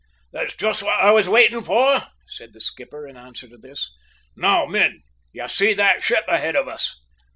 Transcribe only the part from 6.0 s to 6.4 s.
ship